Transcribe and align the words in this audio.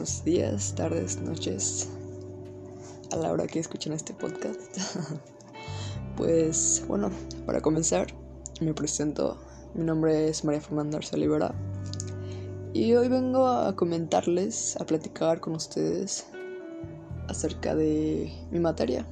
buenos 0.00 0.24
días, 0.24 0.74
tardes, 0.74 1.20
noches, 1.20 1.86
a 3.12 3.16
la 3.16 3.30
hora 3.30 3.46
que 3.46 3.58
escuchen 3.58 3.92
este 3.92 4.14
podcast. 4.14 4.78
pues 6.16 6.82
bueno, 6.88 7.10
para 7.44 7.60
comenzar, 7.60 8.06
me 8.62 8.72
presento. 8.72 9.36
Mi 9.74 9.84
nombre 9.84 10.26
es 10.26 10.42
María 10.42 10.62
Fernanda 10.62 10.96
Arce 10.96 11.16
Olivera 11.16 11.54
y 12.72 12.94
hoy 12.94 13.08
vengo 13.08 13.46
a 13.46 13.76
comentarles, 13.76 14.74
a 14.80 14.86
platicar 14.86 15.38
con 15.40 15.54
ustedes 15.54 16.24
acerca 17.28 17.74
de 17.74 18.32
mi 18.50 18.58
materia, 18.58 19.04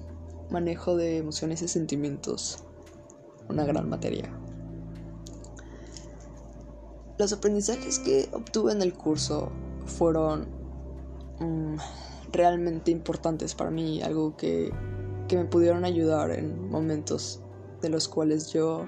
manejo 0.49 0.97
de 0.97 1.19
emociones 1.19 1.61
y 1.61 1.69
sentimientos, 1.69 2.65
una 3.51 3.67
gran 3.67 3.91
materia. 3.91 4.33
Los 7.19 7.35
aprendizajes 7.35 7.99
que 7.99 8.31
obtuve 8.33 8.73
en 8.73 8.81
el 8.81 8.95
curso 8.95 9.53
fueron 9.85 10.58
mm, 11.41 11.77
realmente 12.33 12.91
importantes 12.91 13.55
para 13.55 13.71
mí, 13.71 14.03
algo 14.03 14.37
que, 14.37 14.73
que 15.29 15.37
me 15.37 15.45
pudieron 15.45 15.85
ayudar 15.85 16.31
en 16.31 16.69
momentos 16.71 17.41
de 17.81 17.89
los 17.89 18.09
cuales 18.09 18.53
yo 18.53 18.87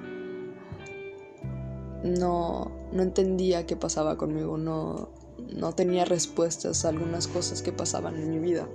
no, 2.02 2.70
no 2.92 3.02
entendía 3.02 3.66
qué 3.66 3.76
pasaba 3.76 4.16
conmigo, 4.16 4.56
no, 4.58 5.10
no 5.54 5.72
tenía 5.74 6.04
respuestas 6.04 6.84
a 6.84 6.88
algunas 6.88 7.28
cosas 7.28 7.62
que 7.62 7.72
pasaban 7.72 8.16
en 8.16 8.30
mi 8.30 8.38
vida. 8.38 8.68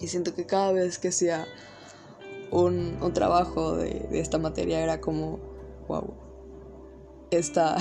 Y 0.00 0.06
siento 0.06 0.34
que 0.34 0.46
cada 0.46 0.72
vez 0.72 0.98
que 0.98 1.08
hacía 1.08 1.46
un, 2.50 2.98
un 3.02 3.12
trabajo 3.12 3.76
de, 3.76 4.06
de, 4.10 4.20
esta 4.20 4.38
materia 4.38 4.80
era 4.80 5.00
como, 5.00 5.38
wow, 5.88 6.14
esta, 7.30 7.76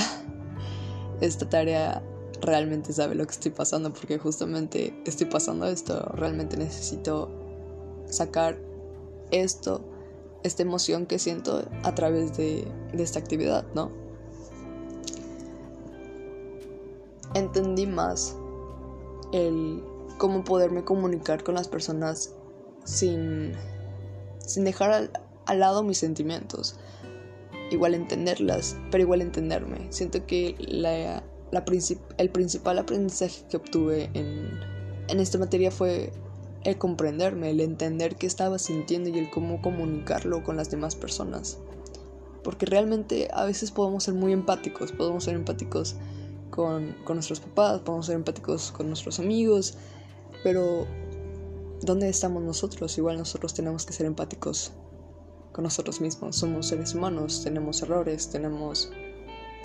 esta 1.22 1.50
tarea 1.50 2.04
realmente 2.42 2.94
sabe 2.94 3.16
lo 3.16 3.26
que 3.26 3.32
estoy 3.32 3.52
pasando 3.52 3.94
porque 3.94 4.18
justamente 4.18 4.94
estoy 5.06 5.28
pasando 5.28 5.68
esto, 5.68 6.00
realmente 6.14 6.58
necesito 6.58 7.30
sacar 8.06 8.58
esto, 9.32 9.82
esta 10.44 10.64
emoción 10.64 11.06
que 11.06 11.20
siento 11.20 11.68
a 11.84 11.96
través 11.96 12.36
de, 12.38 12.68
de 12.94 13.04
esta 13.04 13.20
actividad, 13.20 13.66
¿no? 13.74 13.92
Entendí 17.36 17.86
más 17.86 18.36
el 19.32 19.84
cómo 20.18 20.44
poderme 20.44 20.84
comunicar 20.84 21.44
con 21.44 21.56
las 21.56 21.68
personas 21.68 22.34
sin, 22.84 23.54
sin 24.40 24.64
dejar 24.64 24.92
al, 24.92 25.12
al 25.46 25.60
lado 25.60 25.84
mis 25.84 26.00
sentimientos. 26.00 26.76
Igual 27.72 27.94
entenderlas, 27.94 28.76
pero 28.90 29.04
igual 29.04 29.22
entenderme. 29.22 29.88
Siento 29.92 30.26
que 30.26 30.56
la 30.58 31.24
la 31.52 31.66
el 32.18 32.30
principal 32.30 32.80
aprendizaje 32.80 33.44
que 33.50 33.58
obtuve 33.58 34.10
en, 34.14 34.50
en 35.08 35.20
esta 35.20 35.38
materia 35.38 35.72
fue 35.72 36.12
el 36.64 36.78
comprenderme, 36.78 37.50
el 37.50 37.62
entender 37.62 38.16
qué 38.16 38.28
estaba 38.28 38.60
sintiendo 38.60 39.10
y 39.10 39.18
el 39.18 39.30
cómo 39.30 39.62
comunicarlo 39.62 40.44
con 40.44 40.58
las 40.58 40.70
demás 40.70 40.96
personas. 40.96 41.58
Porque 42.44 42.66
realmente 42.66 43.30
a 43.34 43.46
veces 43.46 43.72
podemos 43.72 44.04
ser 44.04 44.14
muy 44.14 44.34
empáticos, 44.34 44.92
podemos 44.92 45.24
ser 45.24 45.36
empáticos 45.36 45.96
con, 46.52 46.96
con 47.04 47.16
nuestros 47.16 47.40
papás, 47.40 47.82
podemos 47.82 48.06
ser 48.06 48.16
empáticos 48.16 48.72
con 48.72 48.88
nuestros 48.88 49.20
amigos, 49.20 49.76
pero 50.44 50.86
¿dónde 51.82 52.10
estamos 52.10 52.44
nosotros? 52.44 52.98
Igual 52.98 53.18
nosotros 53.18 53.54
tenemos 53.54 53.86
que 53.86 53.94
ser 53.94 54.06
empáticos 54.06 54.72
con 55.52 55.64
nosotros 55.64 56.02
mismos. 56.02 56.38
Somos 56.38 56.68
seres 56.68 56.94
humanos, 56.94 57.42
tenemos 57.44 57.82
errores, 57.82 58.30
tenemos 58.30 58.92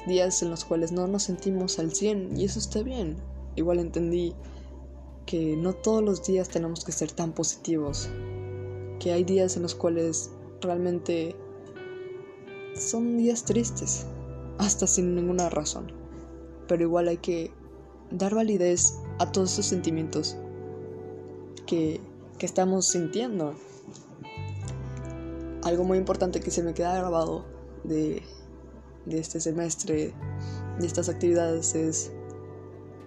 días 0.06 0.42
en 0.42 0.50
los 0.50 0.64
cuales 0.64 0.92
no 0.92 1.06
nos 1.06 1.24
sentimos 1.24 1.78
al 1.78 1.92
100 1.92 2.36
y 2.36 2.44
eso 2.44 2.58
está 2.58 2.82
bien. 2.82 3.16
Igual 3.56 3.78
entendí 3.78 4.34
que 5.26 5.56
no 5.56 5.72
todos 5.72 6.02
los 6.02 6.24
días 6.24 6.48
tenemos 6.48 6.84
que 6.84 6.92
ser 6.92 7.12
tan 7.12 7.32
positivos, 7.32 8.08
que 9.00 9.12
hay 9.12 9.24
días 9.24 9.56
en 9.56 9.62
los 9.62 9.74
cuales 9.74 10.30
realmente 10.60 11.34
son 12.74 13.16
días 13.16 13.44
tristes, 13.44 14.06
hasta 14.58 14.86
sin 14.86 15.14
ninguna 15.14 15.48
razón, 15.48 15.92
pero 16.68 16.82
igual 16.82 17.08
hay 17.08 17.18
que 17.18 17.52
dar 18.10 18.34
validez 18.34 18.98
a 19.18 19.32
todos 19.32 19.52
esos 19.52 19.66
sentimientos 19.66 20.36
que, 21.66 22.00
que 22.38 22.46
estamos 22.46 22.86
sintiendo. 22.86 23.54
Algo 25.62 25.84
muy 25.84 25.96
importante 25.96 26.40
que 26.40 26.50
se 26.50 26.62
me 26.62 26.74
queda 26.74 26.98
grabado 26.98 27.44
de, 27.84 28.22
de 29.06 29.18
este 29.18 29.40
semestre, 29.40 30.14
de 30.78 30.86
estas 30.86 31.08
actividades, 31.08 31.74
es 31.74 32.12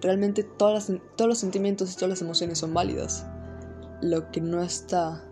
realmente 0.00 0.44
todas 0.44 0.92
todos 1.16 1.28
los 1.28 1.38
sentimientos 1.38 1.92
y 1.92 1.94
todas 1.94 2.10
las 2.10 2.22
emociones 2.22 2.58
son 2.58 2.74
válidas. 2.74 3.26
Lo 4.00 4.30
que 4.30 4.40
no 4.40 4.62
está 4.62 5.24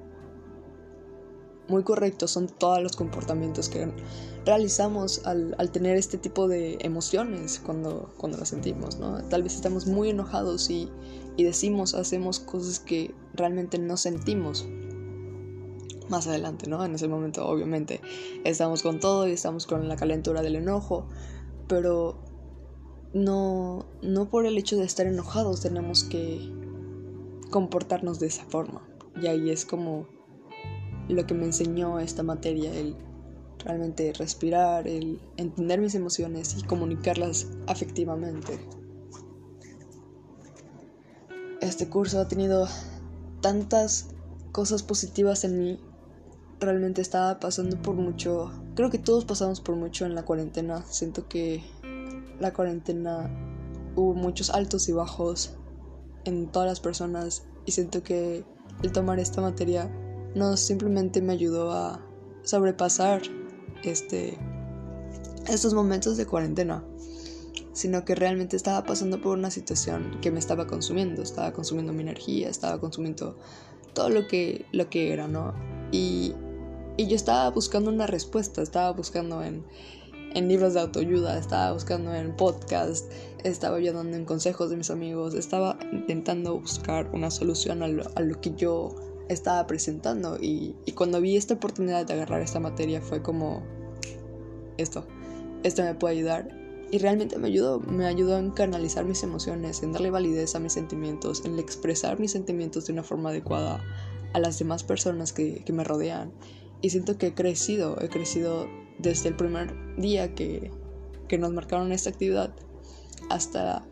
muy 1.69 1.83
correcto 1.83 2.29
son 2.29 2.49
todos 2.49 2.83
los 2.83 2.97
comportamientos 2.97 3.69
que 3.69 3.93
realizamos 4.45 5.27
al, 5.27 5.55
al, 5.59 5.71
tener 5.73 5.97
este 5.97 6.19
tipo 6.19 6.47
de 6.47 6.79
emociones 6.81 7.61
cuando, 7.65 8.13
cuando 8.17 8.39
las 8.39 8.51
sentimos, 8.51 8.99
¿no? 8.99 9.23
Tal 9.25 9.43
vez 9.43 9.57
estamos 9.57 9.87
muy 9.87 10.11
enojados 10.11 10.71
y, 10.71 10.89
y 11.37 11.45
decimos, 11.45 11.95
hacemos 11.95 12.39
cosas 12.39 12.79
que 12.79 13.13
realmente 13.35 13.79
no 13.79 13.97
sentimos 13.97 14.67
más 16.09 16.27
adelante, 16.27 16.69
¿no? 16.69 16.85
En 16.85 16.95
ese 16.95 17.09
momento, 17.09 17.47
obviamente, 17.47 18.01
estamos 18.45 18.83
con 18.83 19.01
todo 19.01 19.27
y 19.29 19.33
estamos 19.33 19.67
con 19.67 19.89
la 19.89 19.97
calentura 19.97 20.43
del 20.43 20.57
enojo, 20.57 21.07
pero 21.69 22.19
no, 23.13 23.87
no 24.03 24.29
por 24.29 24.47
el 24.47 24.59
hecho 24.59 24.77
de 24.77 24.85
estar 24.85 25.07
enojados 25.07 25.61
tenemos 25.61 26.05
que 26.05 26.53
comportarnos 27.51 28.21
de 28.21 28.27
esa 28.27 28.45
forma. 28.45 28.87
Y 29.21 29.27
ahí 29.27 29.51
es 29.51 29.65
como 29.65 30.07
lo 31.09 31.27
que 31.27 31.35
me 31.35 31.45
enseñó 31.45 32.01
esta 32.01 32.23
materia, 32.23 32.75
el 32.75 32.97
realmente 33.65 34.13
respirar, 34.13 34.87
el 34.87 35.21
entender 35.37 35.81
mis 35.81 35.95
emociones 35.95 36.57
y 36.59 36.63
comunicarlas 36.63 37.49
afectivamente. 37.67 38.59
Este 41.61 41.89
curso 41.89 42.21
ha 42.21 42.29
tenido 42.29 42.69
tantas 43.41 44.11
cosas 44.53 44.83
positivas 44.83 45.45
en 45.45 45.59
mí 45.59 45.81
realmente 46.61 47.03
estaba 47.03 47.39
pasando 47.39 47.81
por 47.81 47.95
mucho, 47.95 48.51
creo 48.75 48.91
que 48.91 48.99
todos 48.99 49.25
pasamos 49.25 49.61
por 49.61 49.77
mucho 49.77 50.07
en 50.07 50.15
la 50.15 50.25
cuarentena. 50.25 50.83
Siento 50.89 51.29
que 51.29 51.63
la 52.41 52.53
cuarentena 52.53 53.31
hubo 53.95 54.15
muchos 54.15 54.51
altos 54.51 54.89
y 54.89 54.93
bajos 54.93 55.55
en 56.25 56.51
todas 56.51 56.69
las 56.69 56.81
personas 56.81 57.47
y 57.65 57.73
siento 57.73 58.03
que 58.03 58.45
el 58.83 58.93
tomar 58.93 59.19
esta 59.19 59.41
materia 59.41 59.91
no 60.35 60.57
simplemente 60.57 61.23
me 61.23 61.33
ayudó 61.33 61.73
a 61.73 62.01
sobrepasar 62.43 63.23
este 63.83 64.39
estos 65.49 65.75
momentos 65.75 66.17
de 66.17 66.27
cuarentena, 66.27 66.85
sino 67.73 68.05
que 68.05 68.15
realmente 68.15 68.57
estaba 68.57 68.83
pasando 68.85 69.21
por 69.21 69.39
una 69.39 69.51
situación 69.51 70.19
que 70.21 70.33
me 70.33 70.41
estaba 70.41 70.67
consumiendo, 70.67 71.23
estaba 71.23 71.53
consumiendo 71.53 71.93
mi 71.93 72.03
energía, 72.03 72.49
estaba 72.49 72.81
consumiendo 72.81 73.39
todo 73.95 74.09
lo 74.11 74.27
que 74.27 74.67
lo 74.73 74.91
que 74.91 75.13
era, 75.13 75.29
¿no? 75.29 75.55
Y 75.93 76.35
y 76.97 77.07
yo 77.07 77.17
estaba 77.17 77.51
buscando 77.51 77.91
una 77.91 78.07
respuesta, 78.07 78.63
estaba 78.63 78.93
buscando 78.93 79.43
en, 79.43 79.65
en 80.35 80.49
libros 80.49 80.75
de 80.75 80.81
autoayuda, 80.81 81.39
estaba 81.39 81.73
buscando 81.73 82.15
en 82.15 82.35
podcast, 82.37 83.11
estaba 83.45 83.77
ayudando 83.77 84.17
en 84.17 84.25
consejos 84.25 84.71
de 84.71 84.77
mis 84.77 84.91
amigos, 84.91 85.35
estaba 85.35 85.79
intentando 85.93 86.59
buscar 86.59 87.11
una 87.13 87.31
solución 87.31 87.83
a 87.83 87.89
lo, 87.89 88.05
a 88.15 88.21
lo 88.21 88.41
que 88.41 88.55
yo 88.55 88.95
estaba 89.29 89.67
presentando. 89.67 90.39
Y, 90.41 90.75
y, 90.85 90.93
cuando 90.93 91.21
vi 91.21 91.37
esta 91.37 91.55
oportunidad 91.55 92.07
de 92.07 92.15
agarrar 92.15 92.41
esta 92.41 92.61
materia 92.61 93.01
fue 93.01 93.23
como, 93.23 93.63
esto, 94.79 95.07
esto 95.63 95.83
me 95.83 95.95
puede 95.95 96.17
ayudar. 96.17 96.49
Y 96.93 96.99
realmente 96.99 97.37
me 97.39 97.49
ayudó, 97.49 97.81
me 97.81 98.07
ayudó 98.07 98.39
en 98.39 98.53
canalizar 98.53 99.05
mis 99.05 99.23
emociones, 99.25 99.83
en 99.83 99.93
darle 99.93 100.11
validez 100.11 100.55
a 100.55 100.61
mis 100.61 100.73
sentimientos, 100.73 101.45
en 101.45 101.59
expresar 101.59 102.21
mis 102.21 102.31
sentimientos 102.31 102.87
de 102.87 102.93
una 102.93 103.03
forma 103.03 103.31
adecuada 103.31 103.83
a 104.33 104.39
las 104.39 104.59
demás 104.59 104.85
personas 104.85 105.33
que, 105.33 105.65
que 105.65 105.73
me 105.73 105.83
rodean 105.83 106.33
y 106.83 106.91
siento 106.91 107.19
que 107.19 107.29
he 107.29 107.35
crecido, 107.35 108.01
he 108.01 108.09
crecido 108.09 108.69
desde 108.99 109.29
el 109.29 109.37
primer 109.37 109.75
día 109.97 110.35
que, 110.35 110.71
que 111.29 111.39
nos 111.39 111.53
marcaron 111.53 111.93
esta 111.93 112.11
actividad 112.11 112.55
hasta 113.31 113.85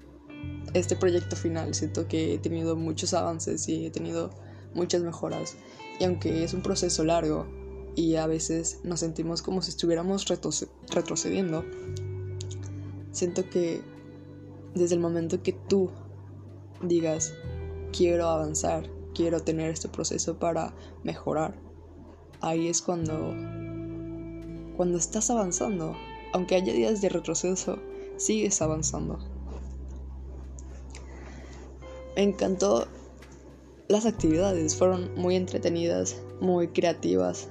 este 0.75 0.96
proyecto 0.96 1.36
final. 1.36 1.75
Siento 1.75 2.08
que 2.08 2.34
he 2.34 2.38
tenido 2.38 2.76
muchos 2.76 3.14
avances 3.14 3.69
y 3.69 3.86
he 3.86 3.90
tenido 3.90 4.31
muchas 4.75 5.02
mejoras. 5.02 5.56
Y 5.98 6.04
aunque 6.04 6.44
es 6.44 6.54
un 6.54 6.62
proceso 6.62 7.04
largo 7.04 7.46
y 7.96 8.16
a 8.16 8.26
veces 8.26 8.81
nos 8.82 9.00
sentimos 9.00 9.42
como 9.42 9.62
si 9.62 9.70
estuviéramos 9.70 10.26
retrocediendo, 10.26 11.64
siento 13.12 13.48
que 13.48 13.82
desde 14.75 14.96
el 14.96 15.00
momento 15.00 15.42
que 15.42 15.52
tú 15.52 15.90
digas, 16.82 17.32
quiero 17.96 18.28
avanzar, 18.28 18.90
quiero 19.14 19.40
tener 19.40 19.70
este 19.70 19.88
proceso 19.88 20.38
para 20.38 20.75
mejorar, 21.04 21.54
ahí 22.44 22.69
es 22.69 22.82
cuando 22.82 23.35
cuando 24.76 24.99
estás 24.99 25.31
avanzando, 25.31 25.94
aunque 26.32 26.56
haya 26.56 26.73
días 26.73 27.00
de 27.00 27.08
retroceso, 27.08 27.79
sigues 28.17 28.61
avanzando. 28.61 29.19
me 32.17 32.23
encantó 32.23 32.87
las 33.88 34.06
actividades, 34.06 34.76
fueron 34.76 35.14
muy 35.17 35.37
entretenidas, 35.37 36.20
muy 36.41 36.69
creativas. 36.69 37.49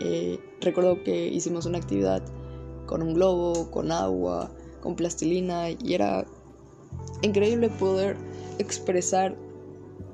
Eh, 0.00 0.38
recuerdo 0.60 1.02
que 1.02 1.28
hicimos 1.28 1.66
una 1.66 1.78
actividad 1.78 2.22
con 2.86 3.02
un 3.02 3.14
globo, 3.14 3.70
con 3.70 3.92
agua, 3.92 4.50
con 4.80 4.96
plastilina 4.96 5.70
y 5.70 5.94
era 5.94 6.26
increíble 7.22 7.68
poder 7.68 8.16
expresar 8.58 9.36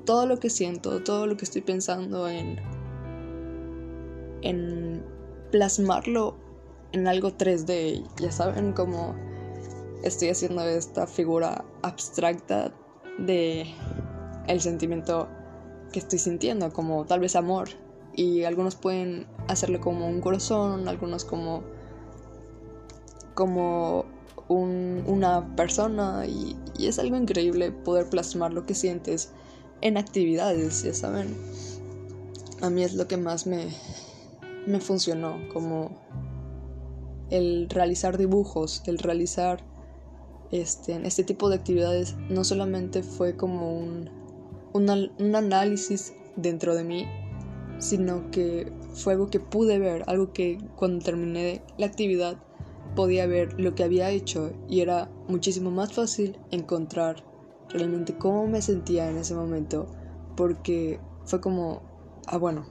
todo 0.05 0.25
lo 0.25 0.39
que 0.39 0.49
siento, 0.49 1.01
todo 1.03 1.25
lo 1.27 1.37
que 1.37 1.45
estoy 1.45 1.61
pensando 1.61 2.27
en 2.27 2.59
en 4.45 5.03
plasmarlo 5.51 6.35
en 6.91 7.07
algo 7.07 7.31
3D. 7.31 8.03
Ya 8.21 8.31
saben 8.31 8.71
cómo 8.73 9.15
estoy 10.03 10.29
haciendo 10.29 10.63
esta 10.63 11.07
figura 11.07 11.65
abstracta 11.81 12.71
de 13.17 13.65
el 14.47 14.61
sentimiento 14.61 15.27
que 15.91 15.99
estoy 15.99 16.19
sintiendo, 16.19 16.71
como 16.71 17.05
tal 17.05 17.19
vez 17.19 17.35
amor. 17.35 17.69
Y 18.15 18.43
algunos 18.43 18.75
pueden 18.75 19.27
hacerlo 19.47 19.81
como 19.81 20.07
un 20.07 20.21
corazón, 20.21 20.87
algunos 20.87 21.25
como 21.25 21.63
como 23.33 24.05
una 24.47 25.55
persona 25.55 26.25
y 26.27 26.55
es 26.77 26.99
algo 26.99 27.17
increíble 27.17 27.71
poder 27.71 28.09
plasmar 28.09 28.53
lo 28.53 28.65
que 28.65 28.75
sientes 28.75 29.31
en 29.81 29.97
actividades, 29.97 30.83
ya 30.83 30.93
saben. 30.93 31.35
A 32.61 32.69
mí 32.69 32.83
es 32.83 32.93
lo 32.93 33.07
que 33.07 33.17
más 33.17 33.47
me, 33.47 33.67
me 34.67 34.79
funcionó, 34.79 35.37
como 35.53 35.91
el 37.29 37.69
realizar 37.69 38.17
dibujos, 38.17 38.83
el 38.85 38.97
realizar 38.97 39.63
este, 40.51 41.05
este 41.05 41.23
tipo 41.23 41.49
de 41.49 41.55
actividades, 41.55 42.15
no 42.29 42.43
solamente 42.43 43.03
fue 43.03 43.35
como 43.35 43.77
un, 43.77 44.09
un, 44.73 45.35
análisis 45.35 46.13
dentro 46.35 46.75
de 46.75 46.83
mí, 46.83 47.05
sino 47.79 48.29
que 48.31 48.71
fue 48.93 49.13
algo 49.13 49.29
que 49.29 49.39
pude 49.39 49.79
ver, 49.79 50.03
algo 50.07 50.33
que 50.33 50.57
cuando 50.75 51.03
terminé 51.03 51.61
la 51.77 51.87
actividad 51.87 52.37
podía 52.95 53.27
ver 53.27 53.59
lo 53.59 53.75
que 53.75 53.83
había 53.83 54.09
hecho 54.09 54.53
y 54.69 54.79
era 54.79 55.09
muchísimo 55.27 55.71
más 55.71 55.91
fácil 55.93 56.39
encontrar 56.51 57.23
realmente 57.69 58.17
cómo 58.17 58.47
me 58.47 58.61
sentía 58.61 59.09
en 59.09 59.17
ese 59.17 59.35
momento 59.35 59.87
porque 60.37 60.99
fue 61.25 61.41
como, 61.41 61.81
ah 62.27 62.37
bueno, 62.37 62.65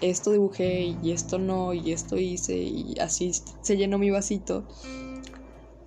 esto 0.00 0.32
dibujé 0.32 0.96
y 1.02 1.12
esto 1.12 1.38
no, 1.38 1.72
y 1.72 1.92
esto 1.92 2.16
hice, 2.16 2.56
y 2.56 2.94
así 3.00 3.32
se 3.60 3.76
llenó 3.76 3.98
mi 3.98 4.10
vasito. 4.10 4.64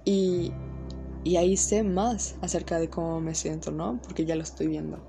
Y, 0.06 0.52
y 1.24 1.36
ahí 1.38 1.58
sé 1.58 1.84
más 1.84 2.36
acerca 2.42 2.80
de 2.80 2.90
cómo 2.90 3.20
me 3.20 3.36
siento, 3.36 3.72
¿no? 3.72 4.00
Porque 4.02 4.26
ya 4.26 4.36
lo 4.36 4.44
estoy 4.44 4.68
viendo. 4.68 5.00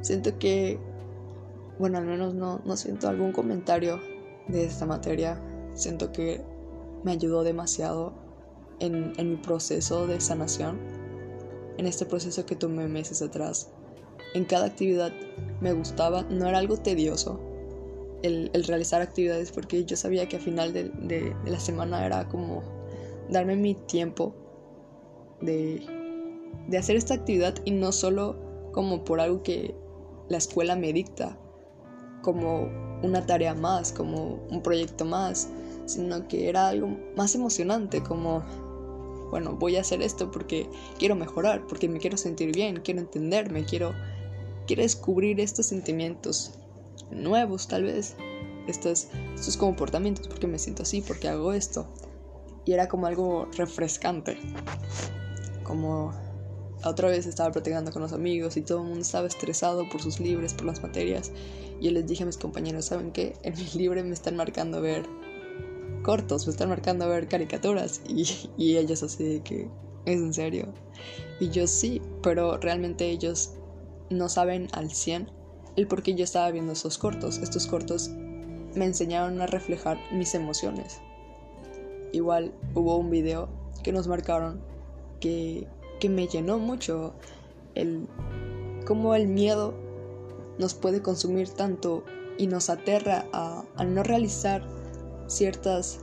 Siento 0.00 0.38
que, 0.38 0.78
bueno, 1.78 1.98
al 1.98 2.06
menos 2.06 2.34
no, 2.34 2.60
no 2.64 2.76
siento 2.76 3.08
algún 3.08 3.32
comentario 3.32 4.00
de 4.48 4.64
esta 4.64 4.86
materia. 4.86 5.42
Siento 5.74 6.12
que 6.12 6.42
me 7.02 7.12
ayudó 7.12 7.42
demasiado 7.42 8.12
en, 8.80 9.12
en 9.16 9.30
mi 9.30 9.36
proceso 9.36 10.06
de 10.06 10.20
sanación, 10.20 10.78
en 11.76 11.86
este 11.86 12.06
proceso 12.06 12.46
que 12.46 12.54
tomé 12.54 12.86
meses 12.86 13.20
atrás 13.22 13.70
en 14.34 14.44
cada 14.44 14.66
actividad 14.66 15.12
me 15.60 15.72
gustaba, 15.72 16.22
no 16.22 16.48
era 16.48 16.58
algo 16.58 16.76
tedioso 16.76 17.40
el, 18.22 18.50
realizar 18.66 19.02
actividades 19.02 19.52
porque 19.52 19.84
yo 19.84 19.96
sabía 19.96 20.26
que 20.28 20.36
al 20.36 20.42
final 20.42 20.72
de, 20.72 21.36
la 21.44 21.60
semana 21.60 22.04
era 22.04 22.26
como 22.28 22.62
darme 23.28 23.56
mi 23.56 23.74
tiempo 23.74 24.34
de, 25.40 25.84
de 26.68 26.78
hacer 26.78 26.96
esta 26.96 27.14
actividad 27.14 27.54
y 27.64 27.70
no 27.70 27.92
solo 27.92 28.36
como 28.72 29.04
por 29.04 29.20
algo 29.20 29.42
que 29.42 29.74
la 30.28 30.38
escuela 30.38 30.74
me 30.74 30.92
dicta, 30.92 31.38
como 32.22 32.68
una 33.02 33.26
tarea 33.26 33.54
más, 33.54 33.92
como 33.92 34.40
un 34.50 34.62
proyecto 34.62 35.04
más, 35.04 35.48
sino 35.84 36.26
que 36.26 36.48
era 36.48 36.68
algo 36.68 36.88
más 37.16 37.34
emocionante, 37.34 38.02
como, 38.02 38.42
bueno, 39.30 39.56
voy 39.56 39.76
a 39.76 39.80
hacer 39.80 40.02
esto 40.02 40.30
porque 40.30 40.68
quiero 40.98 41.14
mejorar, 41.14 41.66
porque 41.66 41.88
me 41.88 41.98
quiero 41.98 42.16
sentir 42.16 42.52
bien, 42.54 42.80
quiero 42.82 43.00
entenderme, 43.00 43.64
quiero 43.64 43.94
quiere 44.66 44.82
descubrir 44.82 45.40
estos 45.40 45.66
sentimientos 45.66 46.52
nuevos 47.10 47.68
tal 47.68 47.84
vez, 47.84 48.16
estos, 48.66 49.08
estos 49.34 49.56
comportamientos, 49.56 50.28
porque 50.28 50.46
me 50.46 50.58
siento 50.58 50.82
así, 50.82 51.00
porque 51.02 51.28
hago 51.28 51.52
esto. 51.52 51.86
Y 52.64 52.72
era 52.72 52.88
como 52.88 53.06
algo 53.06 53.46
refrescante, 53.56 54.38
como 55.64 56.12
otra 56.82 57.08
vez 57.08 57.26
estaba 57.26 57.50
platicando 57.52 57.92
con 57.92 58.02
los 58.02 58.12
amigos 58.12 58.56
y 58.56 58.62
todo 58.62 58.78
el 58.78 58.88
mundo 58.88 59.00
estaba 59.00 59.26
estresado 59.26 59.88
por 59.88 60.02
sus 60.02 60.18
libres, 60.18 60.54
por 60.54 60.66
las 60.66 60.82
materias. 60.82 61.30
Y 61.80 61.86
yo 61.86 61.90
les 61.90 62.06
dije 62.06 62.22
a 62.22 62.26
mis 62.26 62.38
compañeros, 62.38 62.86
¿saben 62.86 63.12
qué? 63.12 63.34
En 63.42 63.54
mi 63.54 63.64
libre 63.74 64.02
me 64.02 64.14
están 64.14 64.36
marcando 64.36 64.80
ver 64.80 65.04
cortos, 66.04 66.46
me 66.46 66.52
están 66.52 66.68
marcando 66.68 67.08
ver 67.08 67.26
caricaturas. 67.26 68.00
Y, 68.06 68.24
y 68.56 68.76
ellos 68.76 69.02
así 69.02 69.24
de 69.24 69.42
que, 69.42 69.68
¿es 70.04 70.20
en 70.20 70.32
serio? 70.32 70.72
Y 71.40 71.50
yo 71.50 71.66
sí, 71.66 72.00
pero 72.22 72.58
realmente 72.58 73.10
ellos 73.10 73.54
no 74.10 74.28
saben 74.28 74.68
al 74.72 74.92
100 74.92 75.28
el 75.74 75.88
por 75.88 76.04
qué 76.04 76.14
yo 76.14 76.22
estaba 76.22 76.52
viendo 76.52 76.72
esos 76.72 76.98
cortos. 76.98 77.38
Estos 77.38 77.66
cortos 77.66 78.10
me 78.76 78.84
enseñaron 78.84 79.40
a 79.40 79.46
reflejar 79.46 79.98
mis 80.12 80.34
emociones. 80.36 81.00
Igual 82.12 82.54
hubo 82.74 82.96
un 82.96 83.10
video 83.10 83.48
que 83.82 83.92
nos 83.92 84.06
marcaron 84.06 84.60
que, 85.18 85.66
que 85.98 86.08
me 86.08 86.28
llenó 86.28 86.58
mucho 86.58 87.14
el 87.74 88.06
cómo 88.86 89.14
el 89.14 89.26
miedo 89.26 89.74
nos 90.58 90.74
puede 90.74 91.02
consumir 91.02 91.48
tanto 91.48 92.04
y 92.38 92.46
nos 92.46 92.70
aterra 92.70 93.26
a, 93.32 93.64
no 93.84 94.02
realizar 94.02 94.62
ciertas 95.26 96.00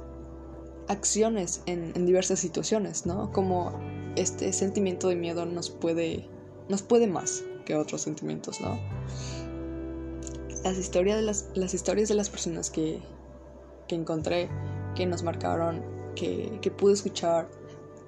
acciones 0.87 1.61
en, 1.65 1.91
en, 1.95 2.05
diversas 2.05 2.39
situaciones, 2.39 3.05
¿no? 3.05 3.31
Como 3.31 3.71
este 4.15 4.51
sentimiento 4.51 5.07
de 5.07 5.15
miedo 5.15 5.45
nos 5.45 5.69
puede, 5.69 6.27
nos 6.69 6.81
puede 6.81 7.07
más 7.07 7.43
que 7.65 7.75
otros 7.75 8.01
sentimientos, 8.01 8.59
¿no? 8.61 8.77
Las 10.63 10.77
historias 10.77 11.17
de 11.17 11.23
las, 11.23 11.49
las 11.55 11.73
historias 11.73 12.09
de 12.09 12.15
las 12.15 12.29
personas 12.29 12.69
que, 12.69 12.99
que 13.87 13.95
encontré, 13.95 14.49
que 14.95 15.05
nos 15.05 15.23
marcaron, 15.23 15.81
que, 16.15 16.59
que 16.61 16.71
pude 16.71 16.93
escuchar, 16.93 17.49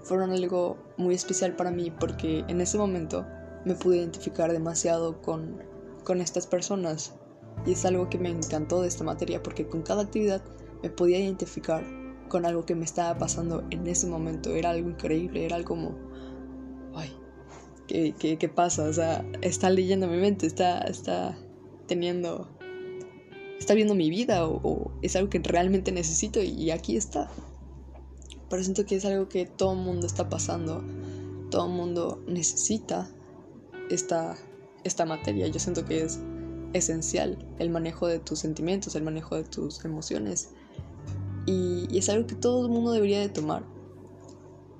fueron 0.03 0.31
algo 0.31 0.77
muy 0.97 1.15
especial 1.15 1.55
para 1.55 1.71
mí 1.71 1.91
porque 1.91 2.43
en 2.47 2.61
ese 2.61 2.77
momento 2.77 3.25
me 3.65 3.75
pude 3.75 3.97
identificar 3.97 4.51
demasiado 4.51 5.21
con, 5.21 5.63
con 6.03 6.21
estas 6.21 6.45
personas 6.45 7.13
y 7.65 7.71
es 7.71 7.85
algo 7.85 8.09
que 8.09 8.17
me 8.17 8.29
encantó 8.29 8.81
de 8.81 8.89
esta 8.89 9.03
materia 9.03 9.41
porque 9.41 9.67
con 9.67 9.81
cada 9.81 10.03
actividad 10.03 10.41
me 10.83 10.89
podía 10.89 11.19
identificar 11.19 11.83
con 12.29 12.45
algo 12.45 12.65
que 12.65 12.75
me 12.75 12.85
estaba 12.85 13.17
pasando 13.17 13.63
en 13.71 13.87
ese 13.87 14.05
momento. 14.05 14.51
Era 14.51 14.69
algo 14.69 14.89
increíble, 14.89 15.45
era 15.45 15.55
algo 15.55 15.69
como, 15.69 15.95
ay, 16.93 17.11
¿Qué, 17.87 18.51
pasa? 18.53 18.85
O 18.85 18.93
sea, 18.93 19.25
está 19.41 19.69
leyendo 19.69 20.07
mi 20.07 20.17
mente, 20.17 20.47
está, 20.47 20.79
está 20.79 21.37
teniendo, 21.85 22.47
está 23.59 23.73
viendo 23.73 23.93
mi 23.93 24.09
vida 24.09 24.47
o, 24.47 24.91
es 25.01 25.15
algo 25.15 25.29
que 25.29 25.39
realmente 25.39 25.91
necesito 25.91 26.41
y, 26.41 26.71
aquí 26.71 26.95
está. 26.95 27.29
Pero 28.49 28.63
siento 28.63 28.85
que 28.85 28.95
es 28.95 29.05
algo 29.05 29.27
que 29.27 29.45
todo 29.45 29.73
el 29.73 29.79
mundo 29.79 30.07
está 30.07 30.29
pasando, 30.29 30.83
todo 31.51 31.67
el 31.67 31.73
mundo 31.73 32.23
necesita 32.25 33.09
esta, 33.89 34.37
esta 34.83 35.05
materia. 35.05 35.47
Yo 35.47 35.59
siento 35.59 35.85
que 35.85 36.03
es 36.03 36.19
esencial 36.73 37.37
el 37.59 37.69
manejo 37.69 38.07
de 38.07 38.19
tus 38.19 38.39
sentimientos, 38.39 38.95
el 38.95 39.03
manejo 39.03 39.35
de 39.35 39.43
tus 39.43 39.83
emociones. 39.83 40.49
Y, 41.93 41.99
es 41.99 42.09
algo 42.09 42.25
que 42.25 42.35
todo 42.35 42.65
el 42.65 42.71
mundo 42.71 42.91
debería 42.91 43.19
de 43.19 43.29
tomar 43.29 43.63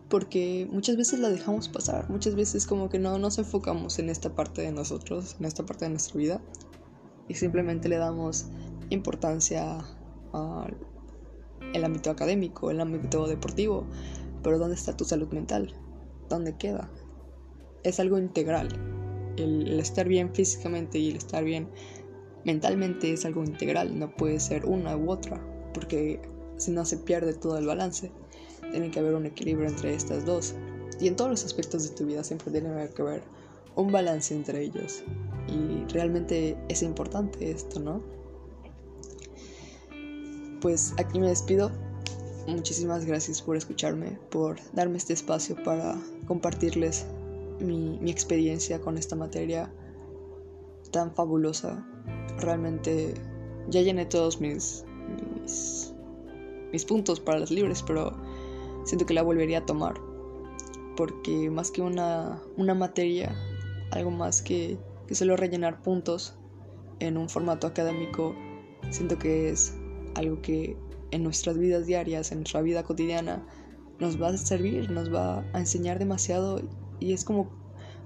porque 0.10 0.68
muchas 0.72 0.96
veces 0.96 1.20
la 1.20 1.30
dejamos 1.30 1.70
pasar, 1.70 2.08
muchas 2.10 2.36
veces 2.36 2.68
como 2.68 2.90
que 2.90 3.00
no 3.00 3.18
nos 3.18 3.40
enfocamos 3.40 3.98
en 3.98 4.10
esta 4.10 4.36
parte 4.36 4.62
de 4.62 4.72
nosotros, 4.72 5.38
en 5.40 5.46
esta 5.46 5.66
parte 5.66 5.86
de 5.86 5.90
nuestra 5.90 6.18
vida 6.18 6.42
y 7.28 7.34
simplemente 7.34 7.90
le 7.90 7.98
damos 7.98 8.48
importancia 8.92 9.84
al 10.34 11.84
ámbito 11.84 12.12
académico, 12.12 12.70
el 12.70 12.80
ámbito 12.80 13.28
deportivo, 13.28 13.88
pero 14.44 14.60
¿dónde 14.60 14.76
está 14.76 14.96
tu 14.96 15.04
salud 15.04 15.30
mental? 15.30 15.74
¿Dónde 16.30 16.58
queda? 16.58 16.92
Es 17.84 18.00
algo 18.00 18.20
integral. 18.20 18.70
El, 19.38 19.68
el 19.68 19.80
estar 19.80 20.08
bien 20.08 20.34
físicamente 20.36 21.00
y 21.00 21.10
el 21.10 21.16
estar 21.16 21.44
bien 21.44 21.70
mentalmente 22.46 23.14
es 23.14 23.26
algo 23.26 23.44
integral, 23.44 23.98
no 23.98 24.16
puede 24.16 24.40
ser 24.40 24.66
una 24.66 24.96
u 24.96 25.10
otra, 25.10 25.44
porque 25.74 26.33
si 26.64 26.72
no 26.72 26.86
se 26.86 26.98
pierde 26.98 27.34
todo 27.34 27.58
el 27.58 27.66
balance 27.66 28.12
tiene 28.72 28.90
que 28.90 29.00
haber 29.00 29.14
un 29.14 29.26
equilibrio 29.26 29.70
entre 29.70 29.94
estas 29.94 30.26
dos. 30.26 30.56
Y 31.00 31.08
en 31.08 31.16
todos 31.16 31.30
los 31.30 31.46
aspectos 31.46 31.84
de 31.84 31.96
tu 31.96 32.06
vida 32.06 32.24
siempre 32.24 32.52
tiene 32.52 32.70
que 32.90 33.02
haber 33.02 33.24
un 33.76 33.92
balance 33.92 34.34
entre 34.34 34.64
ellos. 34.64 35.04
Y 35.48 35.92
realmente 35.92 36.58
es 36.70 36.82
importante 36.82 37.52
esto, 37.52 37.80
¿no? 37.80 38.02
Pues 40.62 40.94
aquí 40.98 41.20
me 41.20 41.28
despido. 41.28 41.72
Muchísimas 42.48 43.06
gracias 43.06 43.42
por 43.42 43.56
escucharme, 43.56 44.18
por 44.30 44.58
darme 44.74 44.98
este 44.98 45.14
espacio 45.14 45.56
para 45.64 45.96
compartirles 46.28 47.06
mi, 47.60 48.00
mi 48.00 48.12
experiencia 48.12 48.82
con 48.82 48.98
esta 48.98 49.16
materia 49.16 49.72
tan 50.92 51.14
fabulosa. 51.14 51.86
Realmente 52.40 53.14
ya 53.70 53.82
llené 53.82 54.06
todos 54.06 54.42
mis, 54.42 54.84
mis, 55.42 55.93
mis 56.74 56.84
puntos 56.84 57.22
para 57.22 57.40
las 57.40 57.52
libres, 57.52 57.82
pero 57.84 58.12
siento 58.84 59.06
que 59.06 59.14
la 59.14 59.22
volvería 59.22 59.60
a 59.60 59.66
tomar. 59.66 59.94
Porque 60.98 61.50
más 61.50 61.72
que 61.72 61.82
una, 61.82 62.42
una 62.58 62.74
materia, 62.74 63.34
algo 63.92 64.12
más 64.12 64.42
que, 64.42 64.78
que 65.08 65.16
solo 65.16 65.38
rellenar 65.38 65.82
puntos 65.82 66.36
en 67.00 67.18
un 67.18 67.30
formato 67.30 67.68
académico, 67.68 68.36
siento 68.90 69.18
que 69.18 69.50
es 69.50 69.76
algo 70.16 70.42
que 70.42 70.76
en 71.12 71.24
nuestras 71.24 71.58
vidas 71.58 71.86
diarias, 71.86 72.32
en 72.32 72.40
nuestra 72.40 72.62
vida 72.62 72.84
cotidiana, 72.84 73.46
nos 74.00 74.22
va 74.22 74.30
a 74.30 74.38
servir, 74.38 74.90
nos 74.90 75.14
va 75.14 75.46
a 75.54 75.60
enseñar 75.60 76.00
demasiado 76.00 76.62
y 77.00 77.14
es 77.14 77.24
como, 77.24 77.50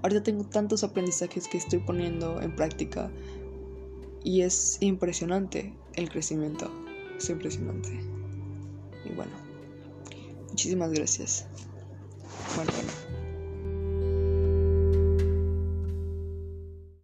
ahorita 0.02 0.22
tengo 0.22 0.44
tantos 0.44 0.84
aprendizajes 0.84 1.48
que 1.48 1.58
estoy 1.58 1.78
poniendo 1.80 2.40
en 2.40 2.54
práctica 2.54 3.10
y 4.22 4.42
es 4.42 4.76
impresionante 4.80 5.74
el 5.94 6.10
crecimiento, 6.10 6.70
es 7.16 7.30
impresionante. 7.30 8.17
Bueno, 9.18 9.32
muchísimas 10.50 10.92
gracias. 10.92 11.44
Bueno, 12.54 12.70
bueno. 12.70 13.17